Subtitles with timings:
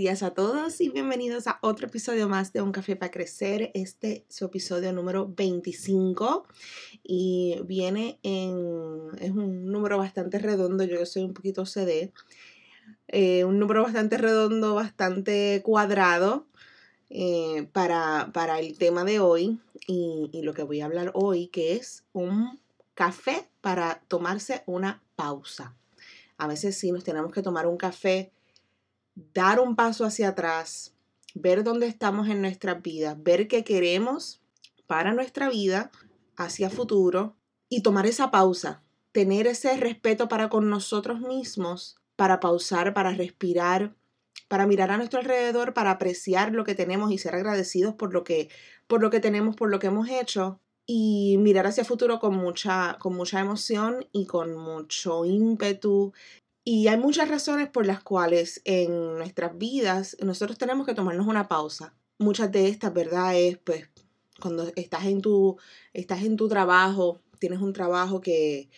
[0.00, 3.70] Días a todos y bienvenidos a otro episodio más de Un Café para Crecer.
[3.74, 6.46] Este es su episodio número 25
[7.02, 9.10] y viene en...
[9.18, 12.14] es un número bastante redondo, yo soy un poquito CD,
[13.08, 16.46] eh, un número bastante redondo, bastante cuadrado
[17.10, 21.48] eh, para, para, el tema de hoy y, y lo que voy a hablar hoy,
[21.48, 22.58] que es un
[22.94, 25.76] café para tomarse una pausa.
[26.38, 28.32] A veces sí nos tenemos que tomar un café
[29.34, 30.94] dar un paso hacia atrás,
[31.34, 34.40] ver dónde estamos en nuestra vida, ver qué queremos
[34.86, 35.90] para nuestra vida
[36.36, 37.36] hacia futuro
[37.68, 43.94] y tomar esa pausa, tener ese respeto para con nosotros mismos, para pausar, para respirar,
[44.48, 48.24] para mirar a nuestro alrededor, para apreciar lo que tenemos y ser agradecidos por lo
[48.24, 48.48] que
[48.86, 52.96] por lo que tenemos, por lo que hemos hecho y mirar hacia futuro con mucha
[52.98, 56.12] con mucha emoción y con mucho ímpetu
[56.72, 61.48] y hay muchas razones por las cuales en nuestras vidas nosotros tenemos que tomarnos una
[61.48, 61.96] pausa.
[62.18, 63.36] Muchas de estas, ¿verdad?
[63.36, 63.88] Es pues
[64.40, 65.56] cuando estás en tu,
[65.92, 68.70] estás en tu trabajo, tienes un trabajo que,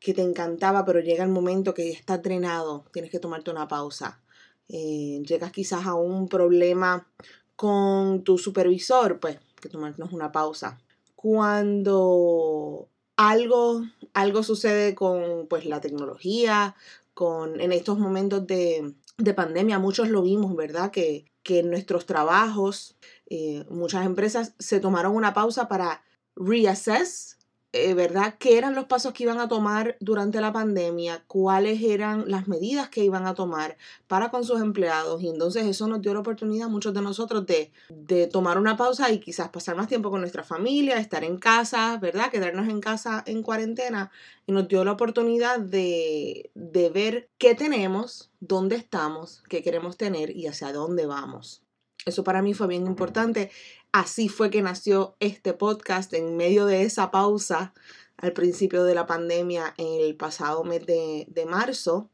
[0.00, 4.20] que te encantaba, pero llega el momento que estás drenado, tienes que tomarte una pausa.
[4.68, 7.06] Eh, llegas quizás a un problema
[7.54, 10.80] con tu supervisor, pues que tomarnos una pausa.
[11.14, 13.84] Cuando algo,
[14.14, 16.74] algo sucede con pues, la tecnología,
[17.16, 18.94] con, en estos momentos de,
[19.34, 20.90] pandemia, muchos lo vimos, ¿verdad?
[20.90, 22.98] Que, que en nuestros trabajos,
[23.30, 27.35] eh, muchas empresas se tomaron una pausa para reassess
[27.76, 28.36] eh, ¿verdad?
[28.38, 31.22] ¿Qué eran los pasos que iban a tomar durante la pandemia?
[31.26, 33.76] ¿Cuáles eran las medidas que iban a tomar
[34.06, 35.22] para con sus empleados?
[35.22, 38.76] Y entonces eso nos dio la oportunidad a muchos de nosotros de, de tomar una
[38.76, 42.30] pausa y quizás pasar más tiempo con nuestra familia, estar en casa, ¿verdad?
[42.30, 44.10] Quedarnos en casa en cuarentena.
[44.46, 50.34] Y nos dio la oportunidad de, de ver qué tenemos, dónde estamos, qué queremos tener
[50.34, 51.65] y hacia dónde vamos.
[52.06, 53.50] Eso para mí fue bien importante
[53.96, 57.72] Así fue que nació este podcast en medio de esa pausa
[58.18, 62.10] al principio de la pandemia el pasado mes de, marzo.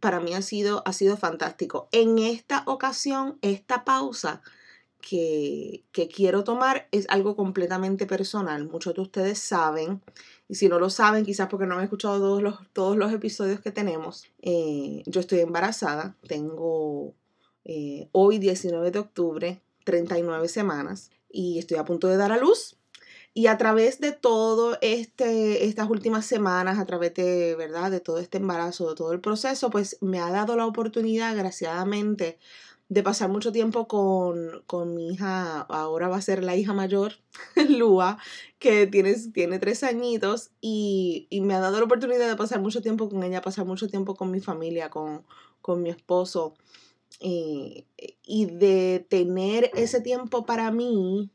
[0.00, 1.88] Para mí ha sido, ha sido fantástico.
[1.92, 4.42] En esta ocasión, esta pausa
[5.00, 8.68] que, que, quiero tomar es algo completamente personal.
[8.68, 10.02] Muchos de ustedes saben,
[10.48, 13.60] y si no lo saben, quizás porque no han escuchado todos los, todos los episodios
[13.60, 17.14] que tenemos, eh, yo estoy embarazada, tengo
[17.64, 22.76] eh, hoy 19 de octubre 39 semanas y estoy a punto de dar a luz.
[23.32, 27.90] Y a través de todo este, estas últimas semanas, a través de, ¿verdad?
[27.90, 32.40] de todo este embarazo, de todo el proceso, pues me ha dado la oportunidad, graciadamente,
[32.88, 37.12] de pasar mucho tiempo con, con mi hija, ahora va a ser la hija mayor,
[37.68, 38.18] Lua,
[38.58, 42.82] que tiene, tiene tres añitos, y, y, me ha dado la oportunidad de pasar mucho
[42.82, 45.22] tiempo con ella, pasar mucho tiempo con mi familia, con,
[45.62, 46.54] con mi esposo.
[47.20, 47.86] Eh,
[48.22, 51.30] y de tener ese tiempo para mí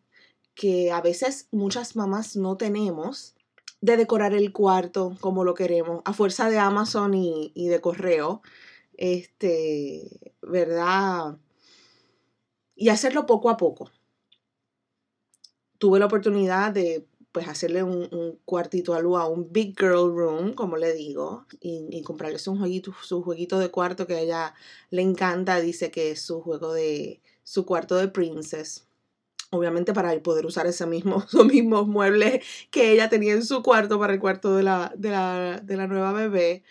[0.55, 3.35] que a veces muchas mamás no tenemos,
[3.81, 8.41] de decorar el cuarto como lo queremos, a fuerza de Amazon y, y de correo,
[8.97, 11.37] este, ¿verdad?
[12.75, 13.91] Y hacerlo poco a poco.
[15.77, 17.05] Tuve la oportunidad de
[17.35, 22.37] pues hacerle un, cuartito a Lua, un big girl room, como le digo, y, comprarle
[22.47, 24.53] un jueguito, su jueguito de cuarto que a ella
[24.89, 28.87] le encanta, dice que es su juego de, su cuarto de princess.
[29.49, 32.41] Obviamente para poder usar ese mismo, esos mismos muebles
[32.71, 35.87] que ella tenía en su cuarto para el cuarto de la, de la, de la
[35.87, 36.63] nueva bebé.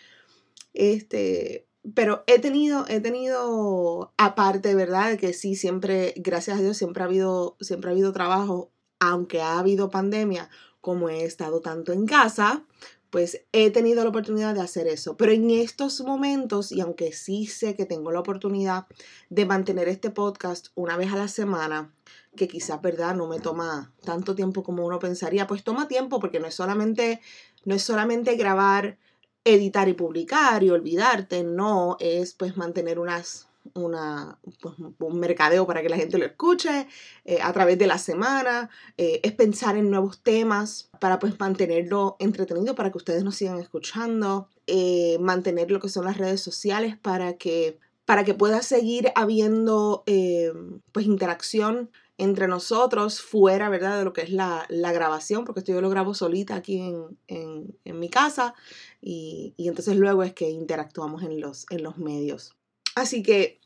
[0.73, 5.19] Este, pero he tenido, he tenido, aparte, ¿verdad?
[5.19, 9.59] Que sí, siempre, gracias a Dios, siempre ha habido, siempre ha habido trabajo aunque ha
[9.59, 10.49] habido pandemia,
[10.81, 12.63] como he estado tanto en casa,
[13.09, 15.15] pues he tenido la oportunidad de hacer eso.
[15.15, 18.87] Pero en estos momentos, y aunque sí sé que tengo la oportunidad
[19.29, 21.93] de mantener este podcast una vez a la semana,
[22.35, 23.15] que quizás, ¿verdad?
[23.15, 27.21] No me toma tanto tiempo como uno pensaría, pues toma tiempo porque no es solamente,
[27.63, 28.97] no es solamente grabar,
[29.45, 35.81] editar y publicar y olvidarte, no, es pues mantener unas una, pues, un mercadeo para
[35.81, 36.87] que la gente lo escuche
[37.25, 42.15] eh, a través de la semana, eh, es pensar en nuevos temas para pues mantenerlo
[42.19, 46.97] entretenido, para que ustedes nos sigan escuchando, eh, mantener lo que son las redes sociales
[46.97, 50.03] para que, para que pueda seguir habiendo
[50.91, 53.97] pues interacción entre nosotros fuera, ¿verdad?
[53.97, 56.81] De lo que es la, grabación, porque esto yo lo grabo solita aquí
[57.27, 58.53] en, mi casa
[59.01, 62.55] y, y, entonces luego es que interactuamos en los, en los medios.
[62.95, 63.59] Así que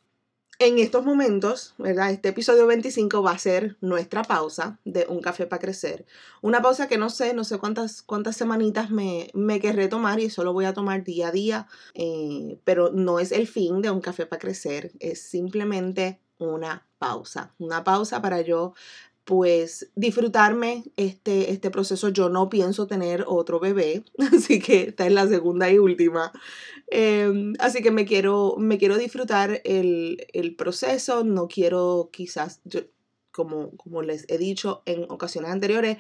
[0.58, 2.12] en estos momentos, ¿verdad?
[2.12, 6.06] Este episodio 25 va a ser nuestra pausa de Un Café para Crecer.
[6.42, 10.26] Una pausa que no sé, no sé cuántas, cuántas semanitas me, me querré tomar y
[10.26, 13.90] eso lo voy a tomar día a día, eh, pero no es el fin de
[13.90, 17.54] Un Café para Crecer, es simplemente una pausa.
[17.58, 18.74] Una pausa para yo
[19.30, 22.10] pues disfrutarme este, este proceso.
[22.10, 24.04] Yo no pienso tener otro bebé,
[24.36, 26.32] así que esta es la segunda y última.
[26.88, 32.80] Em, así que me quiero, me quiero disfrutar el, proceso, no quiero quizás, yo,
[33.30, 36.00] como, como les he dicho en ocasiones anteriores,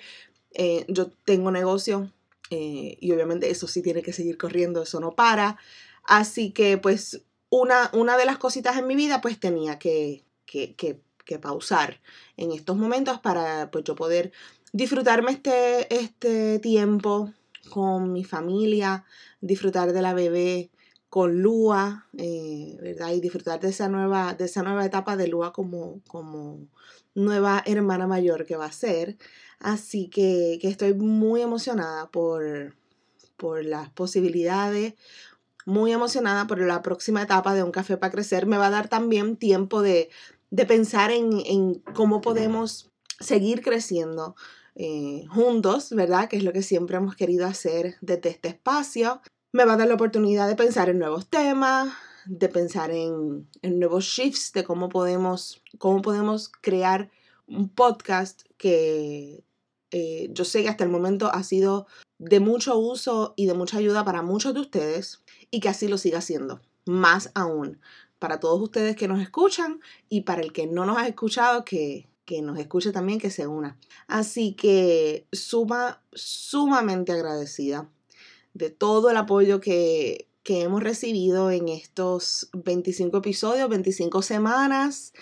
[0.56, 2.12] eh, yo tengo negocio
[2.50, 5.60] eh, y obviamente eso sí tiene que seguir corriendo, eso no para.
[6.04, 7.22] Así que pues
[7.52, 12.02] una, una de las cositas en mi vida pues tenía que, que que pausar
[12.38, 14.32] en estos momentos para pues yo poder
[14.74, 17.32] disfrutarme este, este tiempo
[17.70, 19.06] con mi familia,
[19.40, 20.72] disfrutar de la bebé
[21.08, 23.12] con Lua, eh, ¿verdad?
[23.14, 26.68] Y disfrutar de esa nueva, de esa nueva etapa de Lua como, como
[27.14, 29.18] nueva hermana mayor que va a ser.
[29.60, 32.76] Así que, que estoy muy emocionada por,
[33.38, 34.96] por las posibilidades,
[35.66, 38.48] muy emocionada por la próxima etapa de Un Café para Crecer.
[38.48, 40.10] Me va a dar también tiempo de,
[40.52, 44.36] de pensar en, cómo podemos seguir creciendo
[44.76, 46.30] eh, juntos, ¿verdad?
[46.30, 49.22] Que es lo que siempre hemos querido hacer desde este espacio.
[49.52, 51.94] Me va a dar la oportunidad de pensar en nuevos temas,
[52.26, 57.10] de pensar en, nuevos shifts, de cómo podemos, cómo podemos crear
[57.48, 59.44] un podcast que
[59.92, 61.88] eh, yo sé que hasta el momento ha sido
[62.20, 65.98] de mucho uso y de mucha ayuda para muchos de ustedes y que así lo
[65.98, 67.80] siga siendo, más aún
[68.20, 69.80] para todos ustedes que nos escuchan
[70.10, 72.08] y para el que no nos ha escuchado, que,
[72.44, 73.80] nos escuche también, que se una.
[74.08, 77.90] Así que suma, sumamente agradecida
[78.54, 85.14] de todo el apoyo que, hemos recibido en estos 25 episodios, 25 semanas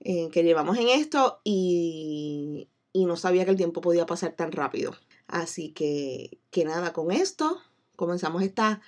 [0.00, 4.50] eh, que llevamos en esto y, y no sabía que el tiempo podía pasar tan
[4.50, 4.92] rápido.
[5.28, 7.60] Así que, que nada, con esto
[7.94, 8.82] comenzamos esta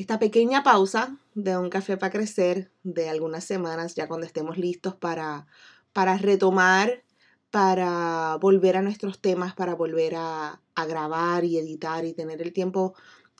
[0.00, 4.94] esta pequeña pausa de un café para crecer de algunas semanas, ya cuando estemos listos
[4.94, 5.46] para,
[5.92, 7.04] para retomar,
[7.50, 12.94] para volver a nuestros temas, para volver a, grabar y editar y tener el tiempo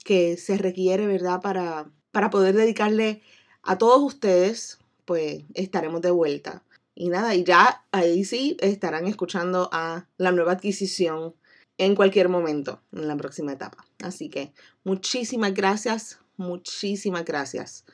[0.04, 1.40] que se requiere, ¿verdad?
[1.40, 3.22] Para, para poder dedicarle
[3.62, 6.62] a todos ustedes, pues estaremos de vuelta.
[6.94, 11.34] Y nada, y ya ahí sí estarán escuchando a la nueva adquisición
[11.78, 13.86] en cualquier momento, en la próxima etapa.
[14.02, 14.52] Así que
[14.84, 17.84] muchísimas gracias muchísimas gracias.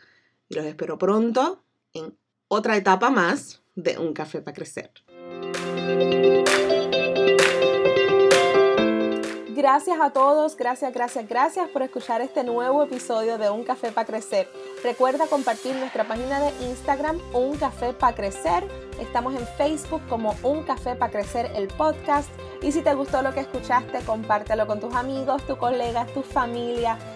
[0.48, 1.62] Y los espero pronto
[1.92, 2.16] en
[2.48, 4.90] otra etapa más de Un Café para Crecer.
[9.56, 14.06] Gracias a todos, gracias, gracias, gracias por escuchar este nuevo episodio de Un Café para
[14.06, 14.48] Crecer.
[14.84, 18.68] Recuerda compartir nuestra página de Instagram, Un Café para Crecer.
[19.00, 22.28] Estamos en Facebook como Un Café para Crecer el podcast.
[22.62, 26.96] Y si te gustó lo que escuchaste, compártelo con tus amigos, tus colegas, tu familia